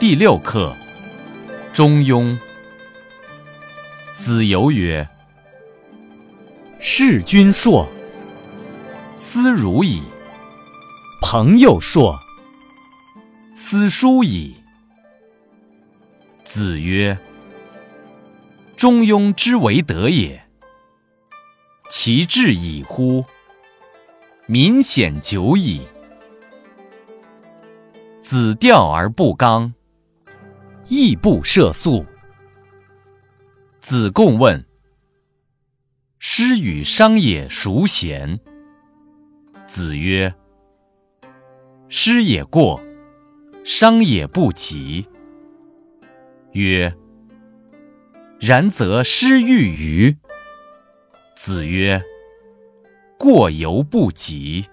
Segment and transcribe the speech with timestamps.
[0.00, 0.72] 第六课
[1.72, 2.26] 《中庸》。
[4.16, 5.08] 子游曰
[6.78, 7.88] ：“事君硕，
[9.16, 10.00] 斯如矣；
[11.20, 12.16] 朋友硕，
[13.56, 14.54] 斯疏矣。”
[16.46, 17.18] 子曰
[18.76, 20.44] ：“中庸之为德也。
[21.90, 23.24] 其志矣乎！
[24.46, 25.80] 民显久矣。
[28.22, 29.74] 子钓而不刚，
[30.88, 32.04] 亦不涉宿。”
[33.80, 34.64] 子贡问
[36.18, 38.40] ：“师与商也孰贤？”
[39.66, 40.34] 子曰
[41.88, 42.80] ：“师也过，
[43.64, 45.06] 商也不及。”
[46.52, 46.94] 曰
[48.40, 50.16] ：“然则师欲与？”
[51.36, 52.02] 子曰
[53.18, 54.66] ：“过犹不及。”